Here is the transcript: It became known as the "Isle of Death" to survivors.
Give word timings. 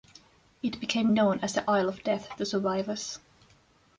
It 0.63 0.79
became 0.79 1.13
known 1.13 1.39
as 1.43 1.53
the 1.53 1.69
"Isle 1.69 1.87
of 1.87 2.03
Death" 2.03 2.35
to 2.37 2.43
survivors. 2.43 3.19